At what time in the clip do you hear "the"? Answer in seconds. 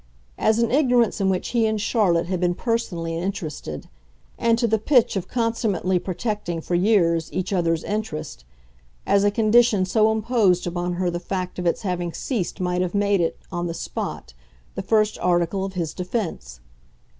4.65-4.79, 11.11-11.19, 13.67-13.75, 14.73-14.81